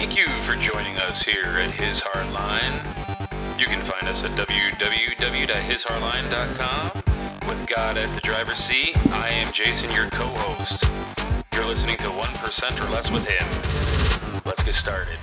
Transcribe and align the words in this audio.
Thank 0.00 0.16
you 0.16 0.28
for 0.46 0.54
joining 0.54 0.96
us 0.96 1.20
here 1.20 1.58
at 1.58 1.78
His 1.78 2.00
Hardline. 2.00 2.72
You 3.60 3.66
can 3.66 3.82
find 3.82 4.08
us 4.08 4.24
at 4.24 4.30
www.hishardline.com. 4.30 7.02
With 7.46 7.66
God 7.66 7.98
at 7.98 8.08
the 8.14 8.22
driver's 8.22 8.56
seat, 8.56 8.96
I 9.12 9.28
am 9.28 9.52
Jason, 9.52 9.92
your 9.92 10.08
co 10.08 10.24
host. 10.24 10.90
You're 11.52 11.66
listening 11.66 11.98
to 11.98 12.06
1% 12.06 12.80
or 12.80 12.90
Less 12.90 13.10
with 13.10 13.26
Him. 13.26 13.46
Let's 14.46 14.62
get 14.62 14.72
started. 14.72 15.18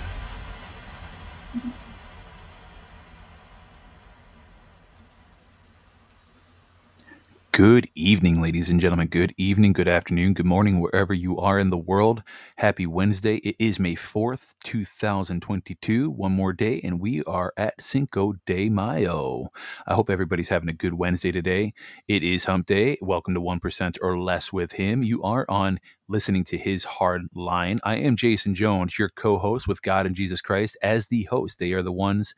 Good 7.57 7.89
evening, 7.95 8.39
ladies 8.39 8.69
and 8.69 8.79
gentlemen. 8.79 9.07
Good 9.07 9.33
evening, 9.35 9.73
good 9.73 9.87
afternoon, 9.87 10.35
good 10.35 10.45
morning, 10.45 10.79
wherever 10.79 11.11
you 11.11 11.39
are 11.39 11.57
in 11.57 11.71
the 11.71 11.75
world. 11.75 12.21
Happy 12.57 12.85
Wednesday. 12.85 13.37
It 13.37 13.55
is 13.57 13.79
May 13.79 13.95
4th, 13.95 14.53
2022. 14.63 16.11
One 16.11 16.33
more 16.33 16.53
day, 16.53 16.79
and 16.83 16.99
we 16.99 17.23
are 17.23 17.53
at 17.57 17.81
Cinco 17.81 18.35
de 18.45 18.69
Mayo. 18.69 19.47
I 19.87 19.95
hope 19.95 20.11
everybody's 20.11 20.49
having 20.49 20.69
a 20.69 20.73
good 20.73 20.93
Wednesday 20.93 21.31
today. 21.31 21.73
It 22.07 22.23
is 22.23 22.45
Hump 22.45 22.67
Day. 22.67 22.99
Welcome 23.01 23.33
to 23.33 23.41
1% 23.41 23.97
or 24.03 24.19
Less 24.19 24.53
with 24.53 24.73
Him. 24.73 25.01
You 25.01 25.23
are 25.23 25.47
on 25.49 25.79
listening 26.07 26.43
to 26.43 26.59
His 26.59 26.83
Hard 26.83 27.23
Line. 27.33 27.79
I 27.83 27.95
am 27.95 28.17
Jason 28.17 28.53
Jones, 28.53 28.99
your 28.99 29.09
co 29.09 29.39
host 29.39 29.67
with 29.67 29.81
God 29.81 30.05
and 30.05 30.15
Jesus 30.15 30.41
Christ 30.41 30.77
as 30.83 31.07
the 31.07 31.23
host. 31.23 31.57
They 31.57 31.73
are 31.73 31.81
the 31.81 31.91
ones 31.91 32.35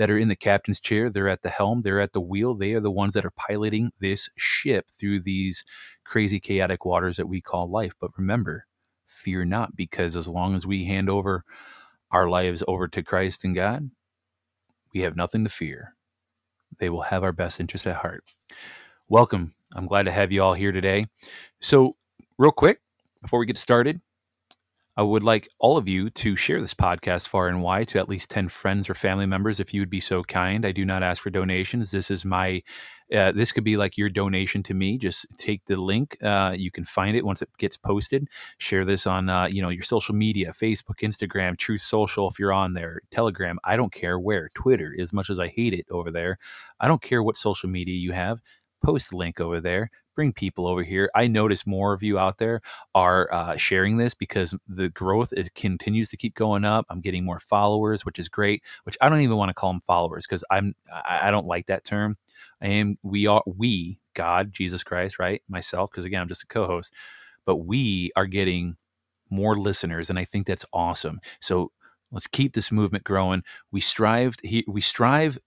that 0.00 0.10
are 0.10 0.16
in 0.16 0.28
the 0.28 0.34
captain's 0.34 0.80
chair. 0.80 1.10
They're 1.10 1.28
at 1.28 1.42
the 1.42 1.50
helm, 1.50 1.82
they're 1.82 2.00
at 2.00 2.14
the 2.14 2.22
wheel. 2.22 2.54
They 2.54 2.72
are 2.72 2.80
the 2.80 2.90
ones 2.90 3.12
that 3.12 3.26
are 3.26 3.32
piloting 3.32 3.92
this 4.00 4.30
ship 4.34 4.86
through 4.90 5.20
these 5.20 5.62
crazy, 6.04 6.40
chaotic 6.40 6.86
waters 6.86 7.18
that 7.18 7.26
we 7.26 7.42
call 7.42 7.70
life. 7.70 7.92
But 8.00 8.16
remember, 8.16 8.64
fear 9.04 9.44
not, 9.44 9.76
because 9.76 10.16
as 10.16 10.26
long 10.26 10.54
as 10.54 10.66
we 10.66 10.86
hand 10.86 11.10
over 11.10 11.44
our 12.10 12.30
lives 12.30 12.64
over 12.66 12.88
to 12.88 13.02
Christ 13.02 13.44
and 13.44 13.54
God, 13.54 13.90
we 14.94 15.02
have 15.02 15.16
nothing 15.16 15.44
to 15.44 15.50
fear. 15.50 15.94
They 16.78 16.88
will 16.88 17.02
have 17.02 17.22
our 17.22 17.32
best 17.32 17.60
interest 17.60 17.86
at 17.86 17.96
heart. 17.96 18.24
Welcome. 19.06 19.52
I'm 19.74 19.86
glad 19.86 20.04
to 20.04 20.12
have 20.12 20.32
you 20.32 20.42
all 20.42 20.54
here 20.54 20.72
today. 20.72 21.08
So, 21.60 21.96
real 22.38 22.52
quick, 22.52 22.80
before 23.20 23.38
we 23.38 23.44
get 23.44 23.58
started, 23.58 24.00
I 24.96 25.02
would 25.02 25.22
like 25.22 25.48
all 25.58 25.76
of 25.76 25.88
you 25.88 26.10
to 26.10 26.34
share 26.34 26.60
this 26.60 26.74
podcast 26.74 27.28
far 27.28 27.48
and 27.48 27.62
wide 27.62 27.88
to 27.88 27.98
at 27.98 28.08
least 28.08 28.28
10 28.30 28.48
friends 28.48 28.90
or 28.90 28.94
family 28.94 29.24
members 29.24 29.60
if 29.60 29.72
you 29.72 29.80
would 29.80 29.90
be 29.90 30.00
so 30.00 30.24
kind. 30.24 30.66
I 30.66 30.72
do 30.72 30.84
not 30.84 31.02
ask 31.02 31.22
for 31.22 31.30
donations. 31.30 31.90
This 31.90 32.10
is 32.10 32.24
my, 32.24 32.62
uh, 33.14 33.30
this 33.32 33.52
could 33.52 33.62
be 33.62 33.76
like 33.76 33.96
your 33.96 34.08
donation 34.08 34.62
to 34.64 34.74
me. 34.74 34.98
Just 34.98 35.26
take 35.38 35.64
the 35.66 35.80
link. 35.80 36.16
Uh, 36.22 36.54
you 36.58 36.72
can 36.72 36.84
find 36.84 37.16
it 37.16 37.24
once 37.24 37.40
it 37.40 37.48
gets 37.56 37.76
posted. 37.76 38.28
Share 38.58 38.84
this 38.84 39.06
on, 39.06 39.28
uh, 39.28 39.46
you 39.46 39.62
know, 39.62 39.68
your 39.68 39.84
social 39.84 40.14
media, 40.14 40.50
Facebook, 40.50 41.00
Instagram, 41.02 41.56
Truth 41.56 41.82
Social, 41.82 42.28
if 42.28 42.38
you're 42.38 42.52
on 42.52 42.72
there, 42.72 43.00
Telegram. 43.12 43.58
I 43.64 43.76
don't 43.76 43.92
care 43.92 44.18
where, 44.18 44.48
Twitter, 44.54 44.94
as 44.98 45.12
much 45.12 45.30
as 45.30 45.38
I 45.38 45.46
hate 45.48 45.72
it 45.72 45.86
over 45.90 46.10
there. 46.10 46.36
I 46.80 46.88
don't 46.88 47.02
care 47.02 47.22
what 47.22 47.36
social 47.36 47.70
media 47.70 47.94
you 47.94 48.12
have. 48.12 48.40
Post 48.84 49.10
the 49.10 49.16
link 49.16 49.40
over 49.40 49.60
there 49.60 49.90
bring 50.20 50.32
people 50.34 50.66
over 50.66 50.82
here. 50.82 51.08
I 51.14 51.28
notice 51.28 51.66
more 51.66 51.94
of 51.94 52.02
you 52.02 52.18
out 52.18 52.36
there 52.36 52.60
are 52.94 53.26
uh, 53.32 53.56
sharing 53.56 53.96
this 53.96 54.12
because 54.12 54.54
the 54.68 54.90
growth 54.90 55.32
it 55.34 55.54
continues 55.54 56.10
to 56.10 56.18
keep 56.18 56.34
going 56.34 56.62
up. 56.62 56.84
I'm 56.90 57.00
getting 57.00 57.24
more 57.24 57.38
followers, 57.38 58.04
which 58.04 58.18
is 58.18 58.28
great. 58.28 58.62
Which 58.84 58.98
I 59.00 59.08
don't 59.08 59.22
even 59.22 59.38
want 59.38 59.48
to 59.48 59.54
call 59.54 59.72
them 59.72 59.80
followers 59.80 60.26
because 60.26 60.44
I'm 60.50 60.74
I, 60.92 61.30
don't 61.30 61.46
like 61.46 61.68
that 61.68 61.84
term. 61.84 62.18
I 62.60 62.66
am 62.66 62.98
we 63.02 63.26
are 63.28 63.42
we 63.46 63.98
God 64.12 64.52
Jesus 64.52 64.82
Christ 64.82 65.18
right 65.18 65.40
myself 65.48 65.90
because 65.90 66.04
again 66.04 66.20
I'm 66.20 66.28
just 66.28 66.42
a 66.42 66.46
co-host, 66.48 66.92
but 67.46 67.56
we 67.56 68.12
are 68.14 68.26
getting 68.26 68.76
more 69.30 69.58
listeners 69.58 70.10
and 70.10 70.18
I 70.18 70.26
think 70.26 70.46
that's 70.46 70.66
awesome. 70.74 71.20
So 71.40 71.72
let's 72.12 72.26
keep 72.26 72.52
this 72.52 72.70
movement 72.70 73.04
growing. 73.04 73.42
We 73.72 73.80
strive 73.80 74.36
we 74.68 74.82
strive 74.82 75.38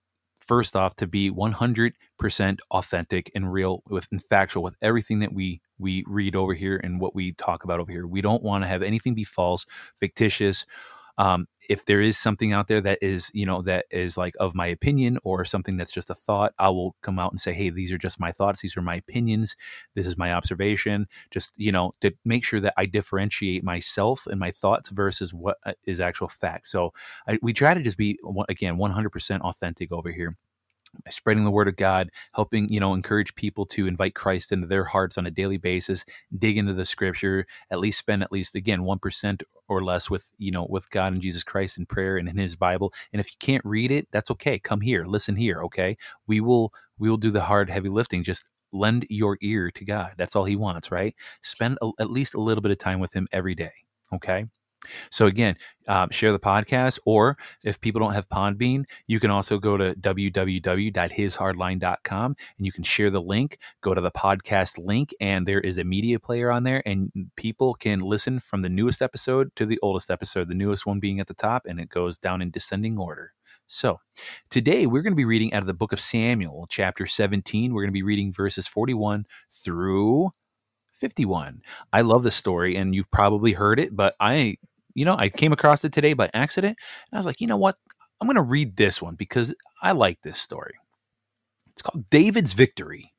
first 0.48 0.76
off 0.76 0.96
to 0.98 1.08
be 1.08 1.32
100% 1.32 2.60
authentic 2.72 3.32
and 3.34 3.52
real 3.52 3.84
with 3.90 4.08
and 4.12 4.24
factual 4.24 4.64
with 4.64 4.76
everything 4.82 5.20
that 5.20 5.34
we 5.34 5.62
we 5.80 6.04
read 6.08 6.36
over 6.36 6.54
here 6.54 6.80
and 6.84 7.02
what 7.02 7.16
we 7.16 7.34
talk 7.34 7.64
about 7.64 7.80
over 7.80 7.92
here. 7.92 8.08
We 8.08 8.22
don't 8.22 8.44
want 8.44 8.64
to 8.64 8.68
have 8.68 8.82
anything 8.84 9.16
be 9.16 9.24
false, 9.24 9.66
fictitious, 9.96 10.66
um, 11.18 11.48
if 11.70 11.86
there 11.86 12.02
is 12.02 12.18
something 12.18 12.54
out 12.54 12.68
there 12.68 12.82
that 12.82 13.00
is 13.02 13.32
you 13.34 13.46
know 13.46 13.62
that 13.62 13.86
is 13.92 14.18
like 14.18 14.36
of 14.40 14.56
my 14.56 14.68
opinion 14.68 15.18
or 15.24 15.46
something 15.46 15.78
that's 15.78 15.92
just 15.92 16.10
a 16.10 16.16
thought 16.16 16.54
i 16.60 16.70
will 16.70 16.96
come 17.02 17.20
out 17.20 17.32
and 17.32 17.40
say 17.40 17.54
hey 17.54 17.70
these 17.70 17.92
are 17.92 17.98
just 17.98 18.20
my 18.20 18.32
thoughts. 18.32 18.62
These 18.62 18.78
are 18.78 18.82
my 18.82 18.96
opinions. 18.96 19.56
This 19.96 20.06
is 20.06 20.18
my 20.18 20.34
observation. 20.34 21.08
Just 21.32 21.54
you 21.58 21.72
know 21.72 21.92
to 22.02 22.14
make 22.26 22.44
sure 22.44 22.60
that 22.60 22.74
i 22.78 22.86
differentiate 22.86 23.64
myself 23.64 24.28
and 24.28 24.40
my 24.40 24.52
thoughts 24.52 24.90
versus 24.90 25.34
what 25.34 25.58
uh, 25.66 25.74
actual 26.02 26.28
fact. 26.28 26.68
So 26.68 26.94
I, 27.28 27.40
we 27.42 27.54
try 27.54 27.74
to 27.74 27.82
just 27.82 27.98
be 27.98 28.20
again 28.50 28.78
100% 28.78 29.42
authentic 29.42 29.92
over 29.92 30.12
here 30.12 30.38
spreading 31.10 31.44
the 31.44 31.52
word 31.52 31.68
of 31.68 31.76
God, 31.76 32.10
helping, 32.34 32.72
you 32.72 32.80
know, 32.80 32.94
encourage 32.94 33.36
people 33.36 33.66
to 33.68 33.88
invite 33.88 34.16
Christ 34.16 34.52
into 34.52 34.68
their 34.68 34.86
hearts 34.86 35.18
on 35.18 35.26
a 35.26 35.32
daily 35.32 35.58
basis, 35.58 36.06
dig 36.38 36.58
into 36.58 36.74
the 36.74 36.86
scripture, 36.86 37.46
at 37.72 37.80
least 37.80 38.00
spend 38.00 38.24
at 38.24 38.32
least 38.32 38.56
again 38.56 38.82
1% 38.82 39.44
or 39.68 39.84
less 39.84 40.10
with, 40.10 40.32
you 40.38 40.52
know, 40.52 40.68
with 40.70 40.90
God 40.90 41.14
and 41.14 41.22
Jesus 41.22 41.44
Christ 41.44 41.78
in 41.78 41.86
prayer 41.86 42.18
and 42.18 42.28
in 42.30 42.38
his 42.38 42.56
Bible. 42.56 42.94
And 43.12 43.20
if 43.20 43.30
you 43.32 43.38
can't 43.40 43.66
read 43.66 43.92
it, 43.92 44.08
that's 44.12 44.32
okay. 44.32 44.60
Come 44.60 44.82
here, 44.82 45.06
listen 45.06 45.36
here, 45.36 45.62
okay? 45.64 45.98
We 46.28 46.42
will 46.42 46.74
we 46.98 47.10
will 47.10 47.18
do 47.18 47.32
the 47.32 47.42
hard 47.42 47.70
heavy 47.70 47.90
lifting. 47.90 48.24
Just 48.24 48.46
lend 48.72 49.06
your 49.10 49.38
ear 49.42 49.72
to 49.72 49.86
God. 49.86 50.14
That's 50.18 50.36
all 50.36 50.46
he 50.46 50.56
wants, 50.56 50.92
right? 50.92 51.16
Spend 51.42 51.78
a, 51.82 51.92
at 52.00 52.12
least 52.12 52.34
a 52.34 52.42
little 52.42 52.62
bit 52.62 52.72
of 52.72 52.78
time 52.78 53.00
with 53.00 53.14
him 53.14 53.28
every 53.32 53.56
day, 53.56 53.72
okay? 54.14 54.46
So 55.10 55.28
again, 55.28 55.56
um, 55.88 56.10
share 56.12 56.32
the 56.32 56.40
podcast, 56.40 57.00
or 57.06 57.38
if 57.64 57.82
people 57.82 58.00
don't 58.00 58.14
have 58.14 58.30
Podbean, 58.30 58.86
you 59.08 59.20
can 59.20 59.32
also 59.32 59.60
go 59.60 59.78
to 59.78 59.96
www.hishardline.com 59.96 62.36
and 62.58 62.66
you 62.66 62.72
can 62.72 62.84
share 62.84 63.10
the 63.10 63.22
link. 63.22 63.58
Go 63.82 63.94
to 63.94 64.02
the 64.02 64.12
podcast 64.12 64.84
link, 64.84 65.14
and 65.20 65.48
there 65.48 65.60
is 65.60 65.78
a 65.78 65.84
media 65.84 66.20
player 66.20 66.52
on 66.52 66.64
there, 66.64 66.82
and 66.86 67.12
people 67.36 67.74
can 67.74 68.00
listen 68.00 68.40
from 68.40 68.62
the 68.62 68.70
newest 68.70 69.02
episode 69.02 69.54
to 69.56 69.66
the 69.66 69.80
oldest 69.82 70.10
episode. 70.10 70.48
The 70.48 70.56
newest 70.56 70.86
one 70.86 71.00
being 71.00 71.20
at 71.20 71.28
the 71.28 71.34
top, 71.34 71.64
and 71.66 71.80
it 71.80 71.90
goes 71.90 72.18
down 72.18 72.42
in 72.42 72.52
descending 72.52 72.98
order. 72.98 73.34
So 73.68 74.00
today 74.50 74.86
we're 74.86 75.02
going 75.02 75.14
to 75.14 75.18
be 75.18 75.26
reading 75.26 75.54
out 75.54 75.64
of 75.64 75.68
the 75.68 75.74
book 75.74 75.94
of 75.94 76.00
Samuel, 76.00 76.68
chapter 76.70 77.06
17. 77.06 77.74
We're 77.74 77.82
going 77.82 77.90
to 77.90 77.94
be 77.94 78.04
reading 78.04 78.32
verses 78.32 78.68
41 78.68 79.26
through 79.52 80.32
51. 80.92 81.62
I 81.92 82.02
love 82.02 82.24
this 82.24 82.36
story, 82.36 82.76
and 82.76 82.96
you've 82.96 83.12
probably 83.12 83.54
heard 83.54 83.80
it, 83.80 83.96
but 83.96 84.16
I 84.20 84.58
you 84.96 85.06
know, 85.06 85.16
I 85.18 85.30
came 85.30 85.54
across 85.54 85.84
it 85.84 85.92
today 85.92 86.14
by 86.14 86.30
accident. 86.34 86.78
And 87.12 87.18
I 87.18 87.20
was 87.20 87.26
like, 87.26 87.42
you 87.42 87.48
know 87.48 87.58
what? 87.58 87.78
I'm 88.22 88.28
going 88.28 88.36
to 88.36 88.42
read 88.42 88.78
this 88.78 89.02
one 89.02 89.16
because 89.16 89.54
I 89.82 89.92
like 89.92 90.22
this 90.22 90.40
story. 90.40 90.76
It's 91.72 91.82
called 91.82 92.10
David's 92.10 92.54
Victory. 92.54 93.14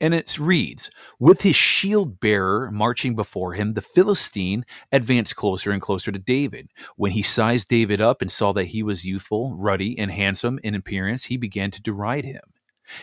And 0.00 0.12
it 0.12 0.38
reads 0.38 0.90
With 1.18 1.42
his 1.42 1.56
shield 1.56 2.20
bearer 2.20 2.70
marching 2.70 3.14
before 3.14 3.52
him, 3.54 3.70
the 3.70 3.82
Philistine 3.82 4.64
advanced 4.92 5.36
closer 5.36 5.70
and 5.70 5.80
closer 5.80 6.10
to 6.10 6.18
David. 6.18 6.68
When 6.96 7.12
he 7.12 7.22
sized 7.22 7.68
David 7.68 8.00
up 8.00 8.20
and 8.20 8.30
saw 8.30 8.52
that 8.52 8.66
he 8.66 8.82
was 8.82 9.04
youthful, 9.04 9.54
ruddy, 9.56 9.98
and 9.98 10.10
handsome 10.10 10.58
in 10.64 10.74
appearance, 10.74 11.24
he 11.24 11.36
began 11.36 11.70
to 11.70 11.82
deride 11.82 12.24
him. 12.24 12.42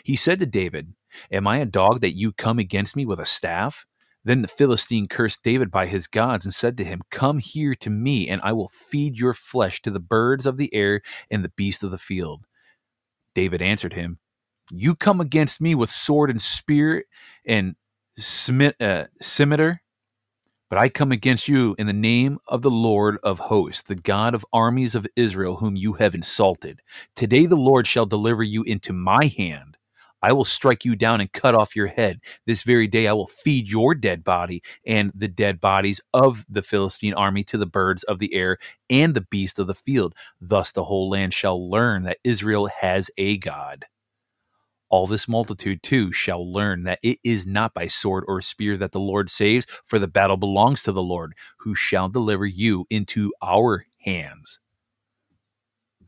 He 0.03 0.15
said 0.15 0.39
to 0.39 0.45
David, 0.45 0.93
Am 1.31 1.47
I 1.47 1.57
a 1.57 1.65
dog 1.65 2.01
that 2.01 2.11
you 2.15 2.33
come 2.33 2.59
against 2.59 2.95
me 2.95 3.05
with 3.05 3.19
a 3.19 3.25
staff? 3.25 3.85
Then 4.23 4.43
the 4.43 4.49
Philistine 4.49 5.07
cursed 5.07 5.43
David 5.43 5.71
by 5.71 5.87
his 5.87 6.07
gods 6.07 6.45
and 6.45 6.53
said 6.53 6.77
to 6.77 6.83
him, 6.85 7.01
Come 7.11 7.39
here 7.39 7.75
to 7.75 7.89
me, 7.89 8.29
and 8.29 8.41
I 8.43 8.53
will 8.53 8.69
feed 8.69 9.17
your 9.19 9.33
flesh 9.33 9.81
to 9.83 9.91
the 9.91 9.99
birds 9.99 10.45
of 10.45 10.57
the 10.57 10.73
air 10.75 11.01
and 11.31 11.43
the 11.43 11.51
beasts 11.57 11.83
of 11.83 11.91
the 11.91 11.97
field. 11.99 12.45
David 13.35 13.61
answered 13.61 13.93
him, 13.93 14.19
You 14.71 14.95
come 14.95 15.21
against 15.21 15.61
me 15.61 15.75
with 15.75 15.89
sword 15.89 16.29
and 16.29 16.41
spear 16.41 17.05
and 17.47 17.75
uh, 18.79 19.05
scimitar, 19.21 19.81
but 20.69 20.79
I 20.79 20.89
come 20.89 21.11
against 21.11 21.47
you 21.47 21.75
in 21.79 21.87
the 21.87 21.93
name 21.93 22.39
of 22.47 22.61
the 22.61 22.71
Lord 22.71 23.17
of 23.23 23.39
hosts, 23.39 23.83
the 23.83 23.95
God 23.95 24.35
of 24.35 24.45
armies 24.53 24.95
of 24.95 25.07
Israel, 25.15 25.57
whom 25.57 25.75
you 25.75 25.93
have 25.93 26.15
insulted. 26.15 26.81
Today 27.15 27.45
the 27.47 27.57
Lord 27.57 27.87
shall 27.87 28.05
deliver 28.07 28.43
you 28.43 28.63
into 28.63 28.93
my 28.93 29.25
hand 29.37 29.70
I 30.21 30.33
will 30.33 30.45
strike 30.45 30.85
you 30.85 30.95
down 30.95 31.21
and 31.21 31.31
cut 31.31 31.55
off 31.55 31.75
your 31.75 31.87
head. 31.87 32.19
This 32.45 32.63
very 32.63 32.87
day 32.87 33.07
I 33.07 33.13
will 33.13 33.27
feed 33.27 33.69
your 33.69 33.95
dead 33.95 34.23
body 34.23 34.63
and 34.85 35.11
the 35.15 35.27
dead 35.29 35.61
bodies 35.61 36.01
of 36.13 36.45
the 36.49 36.61
Philistine 36.63 37.13
army 37.15 37.43
to 37.45 37.57
the 37.57 37.67
birds 37.67 38.03
of 38.03 38.19
the 38.19 38.33
air 38.35 38.57
and 38.89 39.13
the 39.15 39.21
beasts 39.21 39.59
of 39.59 39.67
the 39.67 39.75
field. 39.75 40.15
Thus 40.41 40.71
the 40.71 40.85
whole 40.85 41.09
land 41.09 41.33
shall 41.33 41.69
learn 41.69 42.03
that 42.03 42.19
Israel 42.23 42.67
has 42.67 43.11
a 43.17 43.37
God. 43.37 43.85
All 44.89 45.07
this 45.07 45.27
multitude 45.27 45.83
too 45.83 46.13
shall 46.13 46.51
learn 46.51 46.83
that 46.83 46.99
it 47.03 47.19
is 47.23 47.45
not 47.47 47.73
by 47.73 47.87
sword 47.87 48.23
or 48.27 48.41
spear 48.41 48.77
that 48.77 48.93
the 48.93 48.99
Lord 49.01 49.29
saves, 49.29 49.65
for 49.85 49.99
the 49.99 50.07
battle 50.07 50.37
belongs 50.37 50.81
to 50.83 50.93
the 50.93 51.03
Lord, 51.03 51.33
who 51.59 51.75
shall 51.75 52.09
deliver 52.09 52.45
you 52.45 52.85
into 52.89 53.33
our 53.41 53.85
hands. 53.99 54.59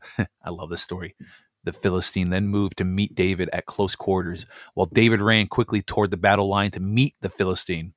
I 0.18 0.50
love 0.50 0.70
this 0.70 0.82
story. 0.82 1.16
The 1.64 1.72
Philistine 1.72 2.30
then 2.30 2.48
moved 2.48 2.78
to 2.78 2.84
meet 2.84 3.14
David 3.14 3.50
at 3.52 3.66
close 3.66 3.96
quarters, 3.96 4.46
while 4.74 4.86
David 4.86 5.20
ran 5.20 5.48
quickly 5.48 5.82
toward 5.82 6.10
the 6.10 6.16
battle 6.18 6.48
line 6.48 6.70
to 6.72 6.80
meet 6.80 7.14
the 7.20 7.30
Philistine. 7.30 7.94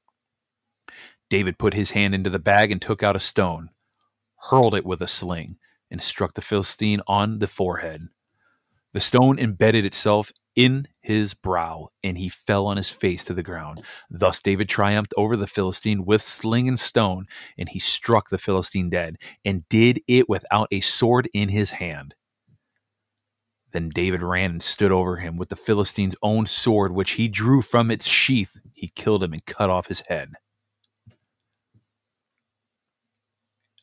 David 1.30 1.58
put 1.60 1.74
his 1.74 1.92
hand 1.92 2.16
into 2.16 2.30
the 2.30 2.40
bag 2.40 2.72
and 2.72 2.82
took 2.82 3.04
out 3.04 3.16
a 3.16 3.20
stone. 3.20 3.70
hurled 4.50 4.76
it 4.76 4.86
with 4.86 5.02
a 5.02 5.08
sling, 5.08 5.58
and 5.92 6.02
struck 6.02 6.34
the 6.34 6.42
Philistine 6.42 7.02
on 7.08 7.40
the 7.40 7.48
forehead. 7.48 8.10
The 8.94 9.00
stone 9.00 9.40
embedded 9.40 9.86
itself 9.86 10.32
in 10.56 10.88
his 11.02 11.34
brow, 11.34 11.90
and 12.04 12.18
he 12.18 12.30
fell 12.30 12.68
on 12.68 12.78
his 12.78 12.90
face 12.90 13.24
to 13.26 13.34
the 13.34 13.44
ground. 13.44 13.84
Thus 14.10 14.42
David 14.42 14.70
triumphed 14.70 15.14
over 15.18 15.38
the 15.38 15.48
Philistine 15.48 16.06
with 16.06 16.22
sling 16.22 16.68
and 16.68 16.80
stone, 16.80 17.28
and 17.58 17.70
he 17.70 17.80
struck 17.80 18.30
the 18.30 18.38
Philistine 18.40 18.90
dead, 18.90 19.18
and 19.46 19.68
did 19.70 20.02
it 20.08 20.30
without 20.30 20.68
a 20.72 20.82
sword 20.82 21.30
in 21.34 21.50
his 21.50 21.72
hand. 21.72 22.16
Then 23.78 23.90
David 23.90 24.24
ran 24.24 24.50
and 24.50 24.64
stood 24.64 24.92
over 24.92 25.18
him 25.18 25.38
with 25.38 25.50
the 25.50 25.56
Philistine's 25.56 26.16
own 26.24 26.48
sword, 26.48 26.94
which 26.94 27.12
he 27.12 27.28
drew 27.28 27.62
from 27.62 27.92
its 27.92 28.08
sheath. 28.08 28.60
He 28.74 28.88
killed 28.88 29.24
him 29.24 29.34
and 29.34 29.46
cut 29.46 29.70
off 29.70 29.86
his 29.86 30.02
head. 30.08 30.32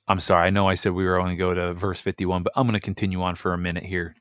I'm 0.09 0.19
sorry, 0.19 0.49
I 0.49 0.51
know 0.51 0.67
I 0.67 0.75
said 0.75 0.95
we 0.95 1.05
were 1.05 1.21
only 1.21 1.37
go 1.37 1.55
to 1.55 1.75
verse 1.75 2.01
51, 2.01 2.43
but 2.43 2.53
I'm 2.57 2.67
going 2.67 2.73
to 2.73 2.81
continue 2.81 3.23
on 3.23 3.37
for 3.37 3.55
a 3.55 3.59
minute 3.59 3.85
here. 3.85 4.17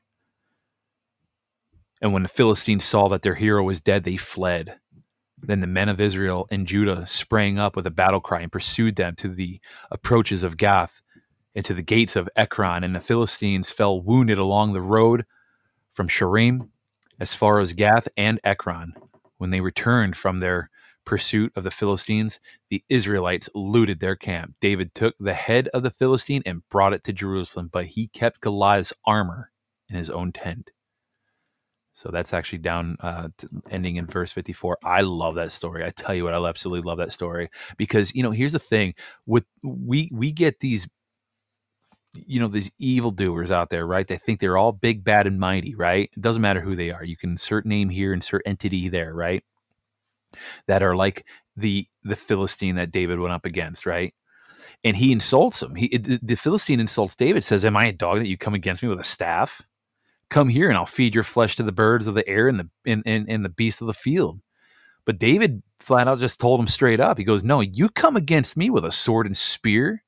And 2.00 2.12
when 2.12 2.22
the 2.22 2.28
Philistines 2.28 2.84
saw 2.84 3.08
that 3.08 3.22
their 3.22 3.34
hero 3.34 3.64
was 3.64 3.80
dead, 3.80 4.04
they 4.04 4.16
fled. 4.16 4.78
Then 5.38 5.58
the 5.58 5.66
men 5.66 5.88
of 5.88 6.00
Israel 6.00 6.46
and 6.52 6.68
Judah 6.68 7.04
sprang 7.04 7.58
up 7.58 7.74
with 7.74 7.88
a 7.88 7.90
battle 7.90 8.20
cry 8.20 8.42
and 8.42 8.52
pursued 8.52 8.94
them 8.94 9.16
to 9.16 9.26
the 9.26 9.60
approaches 9.90 10.44
of 10.44 10.56
Gath 10.56 11.02
and 11.56 11.64
to 11.64 11.74
the 11.74 11.82
gates 11.82 12.14
of 12.14 12.28
Ekron. 12.36 12.84
And 12.84 12.94
the 12.94 13.00
Philistines 13.00 13.72
fell 13.72 14.00
wounded 14.00 14.38
along 14.38 14.72
the 14.72 14.80
road 14.80 15.24
from 15.94 16.08
Shaaraim 16.08 16.68
as 17.20 17.34
far 17.34 17.60
as 17.60 17.72
Gath 17.72 18.08
and 18.16 18.40
Ekron. 18.44 18.92
When 19.38 19.50
they 19.50 19.60
returned 19.60 20.16
from 20.16 20.40
their 20.40 20.70
pursuit 21.04 21.52
of 21.54 21.64
the 21.64 21.70
Philistines, 21.70 22.40
the 22.70 22.82
Israelites 22.88 23.48
looted 23.54 24.00
their 24.00 24.16
camp. 24.16 24.54
David 24.60 24.94
took 24.94 25.14
the 25.18 25.34
head 25.34 25.68
of 25.68 25.82
the 25.82 25.90
Philistine 25.90 26.42
and 26.44 26.68
brought 26.68 26.94
it 26.94 27.04
to 27.04 27.12
Jerusalem, 27.12 27.68
but 27.72 27.86
he 27.86 28.08
kept 28.08 28.40
Goliath's 28.40 28.92
armor 29.06 29.50
in 29.88 29.96
his 29.96 30.10
own 30.10 30.32
tent. 30.32 30.70
So 31.92 32.10
that's 32.10 32.34
actually 32.34 32.58
down, 32.58 32.96
uh, 33.00 33.28
ending 33.70 33.96
in 33.96 34.06
verse 34.06 34.32
54. 34.32 34.78
I 34.82 35.02
love 35.02 35.36
that 35.36 35.52
story. 35.52 35.84
I 35.84 35.90
tell 35.90 36.14
you 36.14 36.24
what, 36.24 36.34
I 36.34 36.48
absolutely 36.48 36.88
love 36.88 36.98
that 36.98 37.12
story 37.12 37.50
because, 37.76 38.12
you 38.14 38.22
know, 38.22 38.32
here's 38.32 38.52
the 38.52 38.58
thing 38.58 38.94
with 39.26 39.44
we, 39.62 40.10
we 40.12 40.32
get 40.32 40.58
these, 40.58 40.88
you 42.26 42.40
know, 42.40 42.48
these 42.48 42.70
evildoers 42.78 43.50
out 43.50 43.70
there, 43.70 43.86
right? 43.86 44.06
They 44.06 44.16
think 44.16 44.40
they're 44.40 44.58
all 44.58 44.72
big, 44.72 45.04
bad, 45.04 45.26
and 45.26 45.38
mighty, 45.38 45.74
right? 45.74 46.10
It 46.16 46.20
doesn't 46.20 46.42
matter 46.42 46.60
who 46.60 46.76
they 46.76 46.90
are. 46.90 47.04
You 47.04 47.16
can 47.16 47.30
insert 47.30 47.66
name 47.66 47.88
here, 47.88 48.12
insert 48.12 48.42
entity 48.46 48.88
there, 48.88 49.14
right? 49.14 49.44
That 50.66 50.82
are 50.82 50.96
like 50.96 51.26
the, 51.56 51.86
the 52.02 52.16
Philistine 52.16 52.76
that 52.76 52.90
David 52.90 53.18
went 53.18 53.32
up 53.32 53.44
against, 53.44 53.86
right? 53.86 54.14
And 54.82 54.96
he 54.96 55.12
insults 55.12 55.62
him. 55.62 55.74
He, 55.74 55.96
the 55.96 56.36
Philistine 56.36 56.80
insults 56.80 57.16
David, 57.16 57.42
says, 57.42 57.64
Am 57.64 57.76
I 57.76 57.86
a 57.86 57.92
dog 57.92 58.18
that 58.18 58.28
you 58.28 58.36
come 58.36 58.54
against 58.54 58.82
me 58.82 58.88
with 58.88 59.00
a 59.00 59.04
staff? 59.04 59.62
Come 60.28 60.48
here 60.48 60.68
and 60.68 60.76
I'll 60.76 60.86
feed 60.86 61.14
your 61.14 61.24
flesh 61.24 61.56
to 61.56 61.62
the 61.62 61.72
birds 61.72 62.06
of 62.06 62.14
the 62.14 62.28
air 62.28 62.48
and 62.48 62.58
the 62.58 62.68
and, 62.84 63.02
and, 63.06 63.28
and 63.28 63.44
the 63.44 63.50
beasts 63.50 63.80
of 63.80 63.86
the 63.86 63.94
field. 63.94 64.40
But 65.04 65.18
David 65.18 65.62
flat 65.78 66.08
out 66.08 66.18
just 66.18 66.40
told 66.40 66.60
him 66.60 66.66
straight 66.66 67.00
up. 67.00 67.18
He 67.18 67.24
goes, 67.24 67.44
No, 67.44 67.60
you 67.60 67.88
come 67.88 68.16
against 68.16 68.56
me 68.56 68.70
with 68.70 68.84
a 68.84 68.92
sword 68.92 69.26
and 69.26 69.36
spear. 69.36 70.03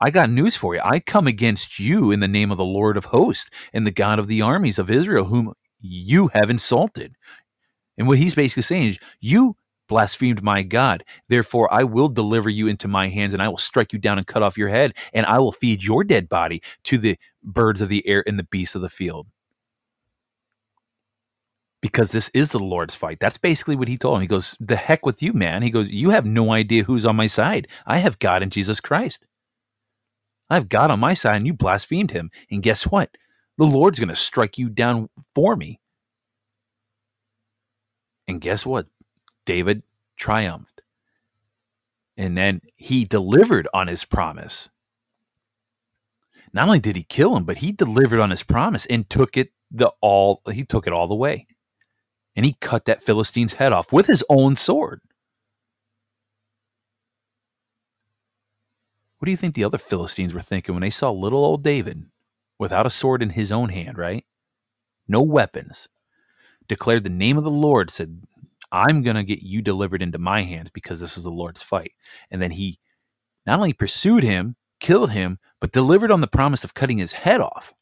I 0.00 0.10
got 0.10 0.30
news 0.30 0.56
for 0.56 0.74
you. 0.74 0.80
I 0.84 1.00
come 1.00 1.26
against 1.26 1.78
you 1.80 2.10
in 2.10 2.20
the 2.20 2.28
name 2.28 2.50
of 2.50 2.56
the 2.58 2.64
Lord 2.64 2.96
of 2.96 3.06
hosts 3.06 3.50
and 3.72 3.86
the 3.86 3.90
God 3.90 4.18
of 4.18 4.28
the 4.28 4.42
armies 4.42 4.78
of 4.78 4.90
Israel, 4.90 5.24
whom 5.24 5.54
you 5.80 6.28
have 6.28 6.50
insulted. 6.50 7.16
And 7.96 8.06
what 8.06 8.18
he's 8.18 8.34
basically 8.34 8.62
saying 8.62 8.90
is, 8.90 8.98
You 9.20 9.56
blasphemed 9.88 10.42
my 10.42 10.62
God. 10.62 11.04
Therefore, 11.28 11.72
I 11.72 11.84
will 11.84 12.08
deliver 12.08 12.50
you 12.50 12.68
into 12.68 12.88
my 12.88 13.08
hands, 13.08 13.32
and 13.32 13.42
I 13.42 13.48
will 13.48 13.56
strike 13.56 13.92
you 13.92 13.98
down 13.98 14.18
and 14.18 14.26
cut 14.26 14.42
off 14.42 14.58
your 14.58 14.68
head, 14.68 14.96
and 15.12 15.26
I 15.26 15.38
will 15.38 15.52
feed 15.52 15.82
your 15.82 16.04
dead 16.04 16.28
body 16.28 16.62
to 16.84 16.98
the 16.98 17.18
birds 17.42 17.82
of 17.82 17.88
the 17.88 18.06
air 18.06 18.22
and 18.26 18.38
the 18.38 18.44
beasts 18.44 18.76
of 18.76 18.82
the 18.82 18.88
field. 18.88 19.26
Because 21.80 22.10
this 22.12 22.28
is 22.30 22.50
the 22.50 22.58
Lord's 22.58 22.96
fight. 22.96 23.20
That's 23.20 23.38
basically 23.38 23.76
what 23.76 23.88
he 23.88 23.96
told 23.98 24.16
him. 24.16 24.22
He 24.22 24.26
goes, 24.28 24.56
The 24.60 24.76
heck 24.76 25.06
with 25.06 25.22
you, 25.22 25.32
man. 25.32 25.62
He 25.62 25.70
goes, 25.70 25.90
You 25.90 26.10
have 26.10 26.26
no 26.26 26.52
idea 26.52 26.84
who's 26.84 27.06
on 27.06 27.16
my 27.16 27.28
side. 27.28 27.68
I 27.86 27.98
have 27.98 28.18
God 28.18 28.42
and 28.42 28.52
Jesus 28.52 28.80
Christ. 28.80 29.24
I 30.50 30.54
have 30.54 30.68
God 30.68 30.90
on 30.90 31.00
my 31.00 31.14
side, 31.14 31.36
and 31.36 31.46
you 31.46 31.54
blasphemed 31.54 32.10
him. 32.10 32.30
And 32.50 32.62
guess 32.62 32.84
what? 32.84 33.10
The 33.58 33.64
Lord's 33.64 33.98
going 33.98 34.08
to 34.08 34.16
strike 34.16 34.56
you 34.58 34.68
down 34.68 35.08
for 35.34 35.56
me. 35.56 35.80
And 38.26 38.40
guess 38.40 38.64
what? 38.64 38.86
David 39.46 39.82
triumphed. 40.16 40.82
And 42.16 42.36
then 42.36 42.60
he 42.76 43.04
delivered 43.04 43.68
on 43.72 43.88
his 43.88 44.04
promise. 44.04 44.68
Not 46.52 46.66
only 46.66 46.80
did 46.80 46.96
he 46.96 47.02
kill 47.02 47.36
him, 47.36 47.44
but 47.44 47.58
he 47.58 47.72
delivered 47.72 48.20
on 48.20 48.30
his 48.30 48.42
promise 48.42 48.86
and 48.86 49.08
took 49.08 49.36
it 49.36 49.52
the 49.70 49.92
all 50.00 50.42
he 50.52 50.64
took 50.64 50.86
it 50.86 50.92
all 50.92 51.08
the 51.08 51.14
way. 51.14 51.46
And 52.34 52.46
he 52.46 52.56
cut 52.60 52.86
that 52.86 53.02
Philistine's 53.02 53.54
head 53.54 53.72
off 53.72 53.92
with 53.92 54.06
his 54.06 54.24
own 54.28 54.56
sword. 54.56 55.00
What 59.18 59.26
do 59.26 59.30
you 59.30 59.36
think 59.36 59.54
the 59.54 59.64
other 59.64 59.78
Philistines 59.78 60.32
were 60.32 60.40
thinking 60.40 60.74
when 60.74 60.82
they 60.82 60.90
saw 60.90 61.10
little 61.10 61.44
old 61.44 61.64
David 61.64 62.04
without 62.58 62.86
a 62.86 62.90
sword 62.90 63.22
in 63.22 63.30
his 63.30 63.50
own 63.50 63.68
hand, 63.68 63.98
right? 63.98 64.24
No 65.08 65.22
weapons. 65.22 65.88
Declared 66.68 67.04
the 67.04 67.10
name 67.10 67.36
of 67.36 67.44
the 67.44 67.50
Lord, 67.50 67.90
said, 67.90 68.22
I'm 68.70 69.02
going 69.02 69.16
to 69.16 69.24
get 69.24 69.42
you 69.42 69.62
delivered 69.62 70.02
into 70.02 70.18
my 70.18 70.42
hands 70.42 70.70
because 70.70 71.00
this 71.00 71.16
is 71.16 71.24
the 71.24 71.30
Lord's 71.30 71.62
fight. 71.62 71.92
And 72.30 72.40
then 72.40 72.50
he 72.52 72.78
not 73.46 73.58
only 73.58 73.72
pursued 73.72 74.22
him, 74.22 74.56
killed 74.78 75.10
him, 75.10 75.38
but 75.60 75.72
delivered 75.72 76.10
on 76.10 76.20
the 76.20 76.26
promise 76.26 76.64
of 76.64 76.74
cutting 76.74 76.98
his 76.98 77.14
head 77.14 77.40
off 77.40 77.72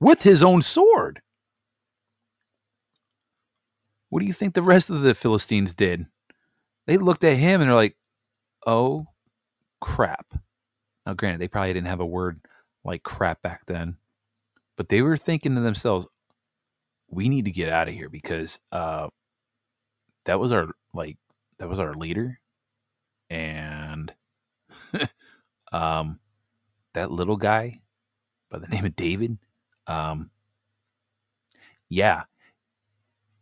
with 0.00 0.22
his 0.22 0.42
own 0.42 0.62
sword. 0.62 1.20
What 4.08 4.20
do 4.20 4.26
you 4.26 4.32
think 4.32 4.54
the 4.54 4.62
rest 4.62 4.88
of 4.88 5.02
the 5.02 5.14
Philistines 5.14 5.74
did? 5.74 6.06
They 6.86 6.96
looked 6.96 7.24
at 7.24 7.36
him 7.36 7.60
and 7.60 7.68
they're 7.68 7.76
like, 7.76 7.96
oh, 8.66 9.06
crap. 9.80 10.26
Now, 11.06 11.14
granted, 11.14 11.40
they 11.40 11.48
probably 11.48 11.72
didn't 11.72 11.88
have 11.88 12.00
a 12.00 12.06
word 12.06 12.40
like 12.84 13.04
crap 13.04 13.42
back 13.42 13.66
then, 13.66 13.96
but 14.76 14.88
they 14.88 15.02
were 15.02 15.16
thinking 15.16 15.54
to 15.54 15.60
themselves, 15.62 16.08
we 17.08 17.28
need 17.28 17.46
to 17.46 17.52
get 17.52 17.70
out 17.70 17.88
of 17.88 17.94
here 17.94 18.08
because 18.10 18.60
uh, 18.72 19.08
that 20.26 20.40
was 20.40 20.52
our 20.52 20.68
like 20.92 21.18
that 21.58 21.68
was 21.68 21.80
our 21.80 21.94
leader 21.94 22.40
and 23.30 24.12
um 25.72 26.18
that 26.94 27.10
little 27.10 27.36
guy 27.36 27.80
by 28.50 28.58
the 28.58 28.68
name 28.70 28.84
of 28.84 28.96
David 28.96 29.38
um 29.86 30.30
yeah 31.88 32.22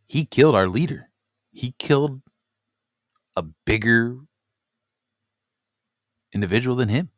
he 0.07 0.25
killed 0.25 0.55
our 0.55 0.67
leader. 0.67 1.09
He 1.51 1.73
killed 1.79 2.21
a 3.35 3.43
bigger 3.65 4.17
individual 6.33 6.75
than 6.75 6.89
him 6.89 7.09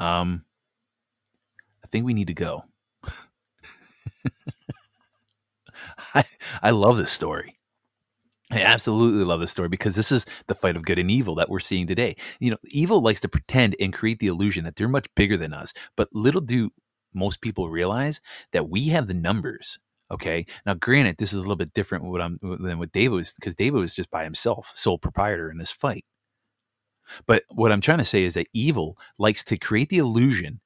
um 0.00 0.44
i 1.84 1.86
think 1.88 2.04
we 2.04 2.14
need 2.14 2.26
to 2.28 2.34
go 2.34 2.64
I, 6.14 6.24
I 6.62 6.70
love 6.70 6.96
this 6.96 7.10
story 7.12 7.56
I 8.52 8.62
absolutely 8.62 9.24
love 9.24 9.40
this 9.40 9.52
story 9.52 9.68
because 9.68 9.94
this 9.94 10.10
is 10.10 10.26
the 10.48 10.54
fight 10.54 10.76
of 10.76 10.84
good 10.84 10.98
and 10.98 11.10
evil 11.10 11.36
that 11.36 11.48
we're 11.48 11.60
seeing 11.60 11.86
today. 11.86 12.16
You 12.40 12.50
know, 12.50 12.56
evil 12.64 13.00
likes 13.00 13.20
to 13.20 13.28
pretend 13.28 13.76
and 13.80 13.92
create 13.92 14.18
the 14.18 14.26
illusion 14.26 14.64
that 14.64 14.76
they're 14.76 14.88
much 14.88 15.06
bigger 15.14 15.36
than 15.36 15.54
us, 15.54 15.72
but 15.96 16.08
little 16.12 16.40
do 16.40 16.70
most 17.14 17.42
people 17.42 17.70
realize 17.70 18.20
that 18.52 18.68
we 18.68 18.88
have 18.88 19.06
the 19.06 19.14
numbers. 19.14 19.78
Okay. 20.10 20.46
Now, 20.66 20.74
granted, 20.74 21.18
this 21.18 21.32
is 21.32 21.36
a 21.38 21.40
little 21.42 21.56
bit 21.56 21.72
different 21.74 22.04
what 22.04 22.20
I'm, 22.20 22.38
than 22.42 22.78
what 22.80 22.92
David 22.92 23.14
was 23.14 23.32
because 23.32 23.54
David 23.54 23.78
was 23.80 23.94
just 23.94 24.10
by 24.10 24.24
himself, 24.24 24.72
sole 24.74 24.98
proprietor 24.98 25.50
in 25.50 25.58
this 25.58 25.70
fight. 25.70 26.04
But 27.26 27.44
what 27.50 27.72
I'm 27.72 27.80
trying 27.80 27.98
to 27.98 28.04
say 28.04 28.24
is 28.24 28.34
that 28.34 28.48
evil 28.52 28.98
likes 29.18 29.44
to 29.44 29.58
create 29.58 29.88
the 29.88 29.98
illusion 29.98 30.60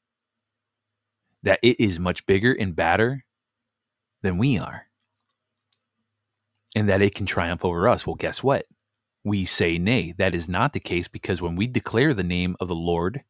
that 1.42 1.58
it 1.62 1.78
is 1.80 1.98
much 1.98 2.26
bigger 2.26 2.52
and 2.52 2.74
badder 2.74 3.24
than 4.22 4.38
we 4.38 4.58
are 4.58 4.86
and 6.74 6.88
that 6.88 7.02
it 7.02 7.14
can 7.14 7.26
triumph 7.26 7.64
over 7.64 7.88
us. 7.88 8.06
Well, 8.06 8.16
guess 8.16 8.42
what? 8.42 8.66
We 9.22 9.44
say 9.44 9.78
nay. 9.78 10.14
That 10.18 10.34
is 10.34 10.48
not 10.48 10.72
the 10.72 10.80
case 10.80 11.08
because 11.08 11.40
when 11.40 11.56
we 11.56 11.66
declare 11.66 12.12
the 12.12 12.24
name 12.24 12.56
of 12.60 12.68
the 12.68 12.74
Lord 12.74 13.22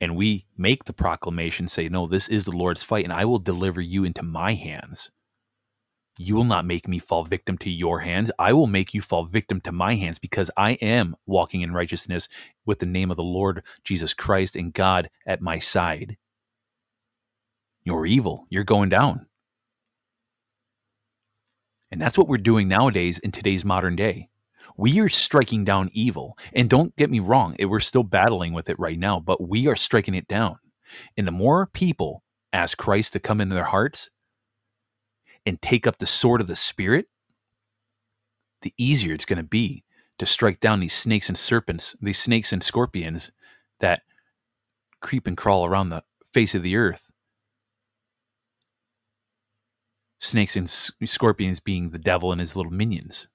and 0.00 0.16
we 0.16 0.46
make 0.56 0.84
the 0.84 0.92
proclamation, 0.92 1.68
say, 1.68 1.88
No, 1.88 2.06
this 2.06 2.28
is 2.28 2.44
the 2.44 2.56
Lord's 2.56 2.82
fight, 2.82 3.04
and 3.04 3.12
I 3.12 3.24
will 3.24 3.38
deliver 3.38 3.80
you 3.80 4.04
into 4.04 4.22
my 4.22 4.54
hands. 4.54 5.10
You 6.18 6.34
will 6.34 6.44
not 6.44 6.64
make 6.64 6.88
me 6.88 6.98
fall 6.98 7.24
victim 7.24 7.58
to 7.58 7.70
your 7.70 8.00
hands. 8.00 8.30
I 8.38 8.52
will 8.54 8.66
make 8.66 8.94
you 8.94 9.02
fall 9.02 9.24
victim 9.24 9.60
to 9.62 9.72
my 9.72 9.94
hands 9.94 10.18
because 10.18 10.50
I 10.56 10.72
am 10.74 11.14
walking 11.26 11.60
in 11.60 11.74
righteousness 11.74 12.28
with 12.64 12.78
the 12.78 12.86
name 12.86 13.10
of 13.10 13.16
the 13.16 13.22
Lord 13.22 13.62
Jesus 13.84 14.14
Christ 14.14 14.56
and 14.56 14.72
God 14.72 15.10
at 15.26 15.42
my 15.42 15.58
side. 15.58 16.16
You're 17.84 18.06
evil. 18.06 18.46
You're 18.48 18.64
going 18.64 18.88
down. 18.88 19.26
And 21.90 22.00
that's 22.00 22.18
what 22.18 22.28
we're 22.28 22.38
doing 22.38 22.66
nowadays 22.66 23.18
in 23.18 23.30
today's 23.30 23.64
modern 23.64 23.94
day. 23.94 24.28
We 24.76 25.00
are 25.00 25.08
striking 25.08 25.64
down 25.64 25.90
evil. 25.92 26.36
And 26.52 26.68
don't 26.68 26.96
get 26.96 27.10
me 27.10 27.20
wrong, 27.20 27.54
we're 27.60 27.80
still 27.80 28.02
battling 28.02 28.52
with 28.52 28.68
it 28.68 28.78
right 28.78 28.98
now, 28.98 29.20
but 29.20 29.46
we 29.46 29.68
are 29.68 29.76
striking 29.76 30.14
it 30.14 30.26
down. 30.28 30.58
And 31.16 31.26
the 31.26 31.32
more 31.32 31.66
people 31.66 32.22
ask 32.52 32.76
Christ 32.76 33.12
to 33.12 33.20
come 33.20 33.40
into 33.40 33.54
their 33.54 33.64
hearts 33.64 34.10
and 35.46 35.62
take 35.62 35.86
up 35.86 35.98
the 35.98 36.06
sword 36.06 36.40
of 36.40 36.48
the 36.48 36.56
Spirit, 36.56 37.06
the 38.62 38.74
easier 38.76 39.14
it's 39.14 39.24
going 39.24 39.38
to 39.38 39.44
be 39.44 39.84
to 40.18 40.26
strike 40.26 40.60
down 40.60 40.80
these 40.80 40.94
snakes 40.94 41.28
and 41.28 41.38
serpents, 41.38 41.94
these 42.00 42.18
snakes 42.18 42.52
and 42.52 42.62
scorpions 42.62 43.30
that 43.80 44.02
creep 45.00 45.26
and 45.26 45.36
crawl 45.36 45.64
around 45.64 45.90
the 45.90 46.02
face 46.24 46.54
of 46.54 46.62
the 46.62 46.76
earth. 46.76 47.12
Snakes 50.18 50.56
and 50.56 50.68
scorpions 50.68 51.60
being 51.60 51.90
the 51.90 51.98
devil 51.98 52.32
and 52.32 52.40
his 52.40 52.56
little 52.56 52.72
minions. 52.72 53.28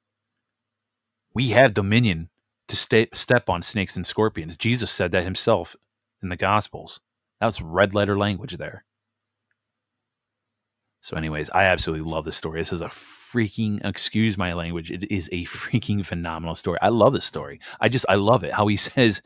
We 1.34 1.50
have 1.50 1.74
dominion 1.74 2.30
to 2.68 2.75
step 2.75 3.15
step 3.15 3.50
on 3.50 3.62
snakes 3.62 3.96
and 3.96 4.06
scorpions. 4.06 4.58
Jesus 4.58 4.91
said 4.91 5.12
that 5.12 5.24
himself 5.24 5.75
in 6.22 6.30
the 6.30 6.36
Gospels. 6.36 7.00
That's 7.39 7.62
red 7.62 7.94
letter 7.94 8.18
language 8.18 8.58
there. 8.58 8.84
So, 11.01 11.17
anyways, 11.17 11.50
I 11.50 11.65
absolutely 11.65 12.10
love 12.10 12.25
this 12.25 12.38
story. 12.38 12.60
This 12.60 12.72
is 12.72 12.81
a 12.81 12.88
freaking, 12.88 13.84
excuse 13.84 14.38
my 14.38 14.53
language, 14.53 14.91
it 14.91 15.12
is 15.12 15.29
a 15.31 15.46
freaking 15.46 16.05
phenomenal 16.05 16.55
story. 16.55 16.77
I 16.81 16.89
love 16.89 17.13
this 17.13 17.25
story. 17.25 17.60
I 17.79 17.89
just, 17.89 18.05
I 18.08 18.15
love 18.15 18.43
it. 18.43 18.53
How 18.53 18.67
he 18.67 18.77
says, 18.77 19.22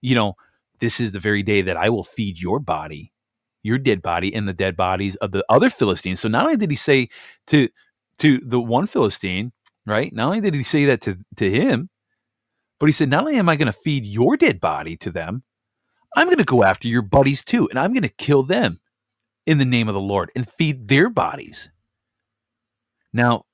you 0.00 0.14
know, 0.14 0.34
this 0.80 0.98
is 1.00 1.12
the 1.12 1.20
very 1.20 1.42
day 1.42 1.62
that 1.62 1.76
I 1.76 1.90
will 1.90 2.04
feed 2.04 2.40
your 2.40 2.58
body, 2.58 3.12
your 3.62 3.78
dead 3.78 4.02
body, 4.02 4.34
and 4.34 4.48
the 4.48 4.54
dead 4.54 4.76
bodies 4.76 5.16
of 5.16 5.30
the 5.30 5.44
other 5.48 5.70
Philistines. 5.70 6.20
So, 6.20 6.28
not 6.28 6.44
only 6.44 6.56
did 6.56 6.70
he 6.70 6.76
say 6.76 7.08
to, 7.48 7.68
to 8.18 8.38
the 8.38 8.60
one 8.60 8.86
Philistine, 8.86 9.52
right? 9.86 10.12
Not 10.12 10.26
only 10.26 10.40
did 10.40 10.54
he 10.54 10.62
say 10.62 10.86
that 10.86 11.00
to, 11.02 11.18
to 11.36 11.50
him, 11.50 11.90
but 12.80 12.86
he 12.86 12.92
said, 12.92 13.08
not 13.08 13.20
only 13.20 13.36
am 13.36 13.48
I 13.48 13.56
going 13.56 13.66
to 13.66 13.72
feed 13.72 14.06
your 14.06 14.36
dead 14.36 14.58
body 14.58 14.96
to 14.98 15.10
them, 15.10 15.44
I'm 16.16 16.26
going 16.26 16.38
to 16.38 16.44
go 16.44 16.64
after 16.64 16.88
your 16.88 17.02
buddies 17.02 17.44
too, 17.44 17.68
and 17.68 17.78
I'm 17.78 17.92
going 17.92 18.02
to 18.02 18.08
kill 18.08 18.42
them 18.42 18.80
in 19.46 19.58
the 19.58 19.64
name 19.64 19.88
of 19.88 19.94
the 19.94 20.00
Lord 20.00 20.30
and 20.34 20.48
feed 20.48 20.88
their 20.88 21.10
bodies. 21.10 21.70
Now, 23.12 23.44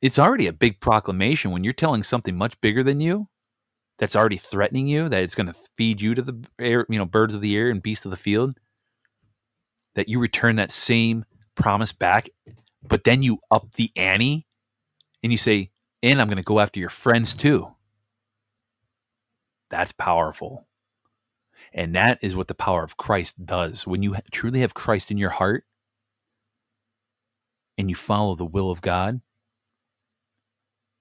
it's 0.00 0.18
already 0.18 0.46
a 0.46 0.52
big 0.52 0.80
proclamation 0.80 1.50
when 1.50 1.64
you're 1.64 1.72
telling 1.72 2.02
something 2.02 2.36
much 2.36 2.58
bigger 2.60 2.82
than 2.82 3.00
you 3.00 3.28
that's 3.98 4.16
already 4.16 4.38
threatening 4.38 4.86
you 4.86 5.08
that 5.08 5.22
it's 5.22 5.34
going 5.34 5.46
to 5.46 5.54
feed 5.76 6.00
you 6.00 6.14
to 6.14 6.22
the 6.22 6.42
air, 6.58 6.86
you 6.88 6.98
know, 6.98 7.04
birds 7.04 7.34
of 7.34 7.42
the 7.42 7.56
air 7.56 7.68
and 7.68 7.82
beasts 7.82 8.06
of 8.06 8.10
the 8.10 8.16
field 8.16 8.58
that 9.94 10.08
you 10.08 10.18
return 10.18 10.56
that 10.56 10.72
same 10.72 11.24
promise 11.54 11.92
back, 11.92 12.28
but 12.82 13.04
then 13.04 13.22
you 13.22 13.38
up 13.50 13.72
the 13.74 13.90
ante 13.96 14.46
and 15.22 15.32
you 15.32 15.38
say, 15.38 15.70
and 16.02 16.20
I'm 16.20 16.28
going 16.28 16.38
to 16.38 16.42
go 16.42 16.60
after 16.60 16.80
your 16.80 16.88
friends 16.88 17.34
too. 17.34 17.68
That's 19.68 19.92
powerful. 19.92 20.66
And 21.72 21.94
that 21.94 22.18
is 22.22 22.36
what 22.36 22.48
the 22.48 22.54
power 22.54 22.82
of 22.82 22.96
Christ 22.96 23.44
does. 23.44 23.86
When 23.86 24.02
you 24.02 24.16
truly 24.32 24.60
have 24.60 24.74
Christ 24.74 25.10
in 25.10 25.18
your 25.18 25.30
heart 25.30 25.64
and 27.78 27.88
you 27.88 27.96
follow 27.96 28.34
the 28.34 28.44
will 28.44 28.70
of 28.70 28.80
God, 28.80 29.20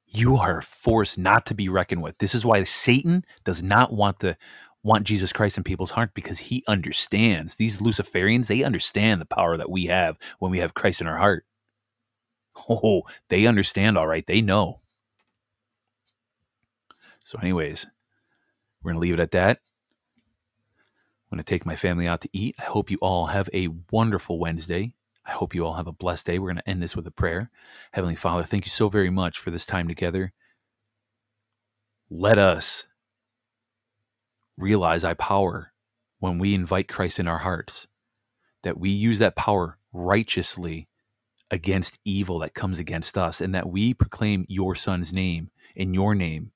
you 0.06 0.38
are 0.38 0.60
a 0.60 0.64
force 0.64 1.18
not 1.18 1.46
to 1.48 1.56
be 1.56 1.70
reckoned 1.70 2.02
with. 2.02 2.18
This 2.18 2.34
is 2.34 2.46
why 2.46 2.64
Satan 2.64 3.24
does 3.44 3.62
not 3.62 3.94
want 3.94 4.20
the 4.20 4.38
want 4.84 5.06
Jesus 5.06 5.34
Christ 5.34 5.58
in 5.58 5.64
people's 5.64 5.92
heart 5.92 6.12
because 6.14 6.40
he 6.40 6.64
understands. 6.68 7.58
These 7.58 7.82
Luciferians, 7.82 8.48
they 8.48 8.64
understand 8.64 9.20
the 9.20 9.26
power 9.26 9.58
that 9.58 9.70
we 9.70 9.88
have 9.88 10.18
when 10.40 10.52
we 10.52 10.60
have 10.60 10.74
Christ 10.74 11.02
in 11.02 11.08
our 11.08 11.18
heart. 11.18 11.46
Oh, 12.70 13.04
they 13.30 13.46
understand 13.46 13.98
all 13.98 14.08
right. 14.08 14.26
They 14.26 14.42
know. 14.42 14.82
So, 17.24 17.38
anyways, 17.40 17.86
we're 18.82 18.92
going 18.92 19.02
to 19.02 19.02
leave 19.02 19.14
it 19.14 19.20
at 19.20 19.32
that. 19.32 19.60
I'm 21.32 21.38
going 21.38 21.44
to 21.44 21.50
take 21.50 21.66
my 21.66 21.76
family 21.76 22.08
out 22.08 22.22
to 22.22 22.30
eat. 22.34 22.56
I 22.60 22.64
hope 22.64 22.90
you 22.90 22.98
all 23.02 23.28
have 23.28 23.50
a 23.54 23.70
wonderful 23.92 24.40
Wednesday. 24.40 24.96
I 25.26 25.32
hope 25.32 25.54
you 25.54 25.66
all 25.66 25.76
have 25.76 25.88
a 25.88 25.92
blessed 25.92 26.26
day. 26.26 26.40
We're 26.40 26.48
going 26.50 26.64
to 26.64 26.70
end 26.70 26.82
this 26.82 26.96
with 26.96 27.06
a 27.06 27.12
prayer. 27.12 27.52
Heavenly 27.94 28.16
Father, 28.16 28.44
thank 28.44 28.66
you 28.66 28.72
so 28.72 28.90
very 28.90 29.12
much 29.12 29.38
for 29.38 29.52
this 29.52 29.66
time 29.66 29.88
together. 29.88 30.34
Let 32.10 32.40
us 32.40 32.88
realize 34.58 35.04
our 35.04 35.14
power 35.16 35.72
when 36.20 36.40
we 36.40 36.56
invite 36.56 36.88
Christ 36.88 37.20
in 37.20 37.28
our 37.28 37.38
hearts, 37.38 37.88
that 38.64 38.80
we 38.80 38.90
use 38.90 39.20
that 39.20 39.36
power 39.36 39.78
righteously 39.94 40.88
against 41.52 42.00
evil 42.04 42.40
that 42.40 42.56
comes 42.56 42.80
against 42.80 43.18
us, 43.18 43.40
and 43.40 43.54
that 43.54 43.70
we 43.70 43.94
proclaim 43.94 44.46
your 44.50 44.76
Son's 44.76 45.14
name 45.14 45.52
in 45.76 45.94
your 45.94 46.16
name 46.16 46.52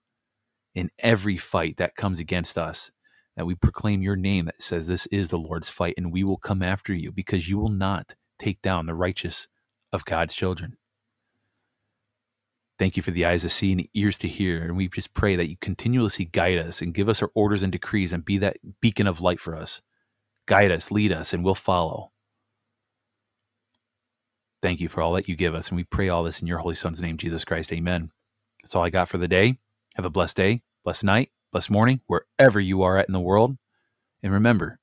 in 0.75 0.89
every 0.99 1.37
fight 1.37 1.77
that 1.77 1.95
comes 1.95 2.19
against 2.19 2.57
us 2.57 2.91
that 3.35 3.45
we 3.45 3.55
proclaim 3.55 4.01
your 4.01 4.15
name 4.15 4.45
that 4.45 4.61
says 4.61 4.87
this 4.87 5.05
is 5.07 5.29
the 5.29 5.37
Lord's 5.37 5.69
fight 5.69 5.95
and 5.97 6.11
we 6.11 6.23
will 6.23 6.37
come 6.37 6.61
after 6.61 6.93
you 6.93 7.11
because 7.11 7.49
you 7.49 7.57
will 7.57 7.69
not 7.69 8.15
take 8.39 8.61
down 8.61 8.85
the 8.85 8.93
righteous 8.93 9.47
of 9.91 10.05
God's 10.05 10.35
children. 10.35 10.77
Thank 12.79 12.97
you 12.97 13.03
for 13.03 13.11
the 13.11 13.25
eyes 13.25 13.43
to 13.43 13.49
see 13.49 13.71
and 13.71 13.87
ears 13.93 14.17
to 14.19 14.27
hear. 14.27 14.63
And 14.63 14.75
we 14.75 14.87
just 14.87 15.13
pray 15.13 15.35
that 15.35 15.49
you 15.49 15.55
continuously 15.61 16.25
guide 16.25 16.57
us 16.57 16.81
and 16.81 16.93
give 16.93 17.07
us 17.07 17.21
our 17.21 17.31
orders 17.35 17.63
and 17.63 17.71
decrees 17.71 18.13
and 18.13 18.25
be 18.25 18.39
that 18.39 18.57
beacon 18.81 19.07
of 19.07 19.21
light 19.21 19.39
for 19.39 19.55
us. 19.55 19.81
Guide 20.47 20.71
us, 20.71 20.91
lead 20.91 21.11
us, 21.11 21.33
and 21.33 21.43
we'll 21.43 21.55
follow. 21.55 22.11
Thank 24.61 24.81
you 24.81 24.89
for 24.89 25.01
all 25.01 25.13
that 25.13 25.27
you 25.27 25.35
give 25.35 25.55
us. 25.55 25.69
And 25.69 25.77
we 25.77 25.83
pray 25.83 26.09
all 26.09 26.23
this 26.23 26.41
in 26.41 26.47
your 26.47 26.57
Holy 26.57 26.75
Son's 26.75 27.01
name, 27.01 27.17
Jesus 27.17 27.45
Christ. 27.45 27.71
Amen. 27.71 28.11
That's 28.61 28.75
all 28.75 28.83
I 28.83 28.89
got 28.89 29.07
for 29.07 29.17
the 29.17 29.27
day. 29.27 29.59
Have 29.95 30.05
a 30.05 30.09
blessed 30.09 30.37
day, 30.37 30.63
blessed 30.83 31.03
night 31.03 31.29
blessed 31.53 31.71
morning, 31.71 32.01
wherever 32.07 32.59
you 32.59 32.81
are 32.81 32.97
at 32.97 33.07
in 33.07 33.13
the 33.13 33.21
world. 33.21 33.55
And 34.21 34.33
remember, 34.33 34.81